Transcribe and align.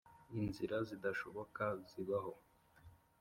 inzira 0.39 0.75
zidashoboka 0.87 1.63
zibaho! 1.89 2.33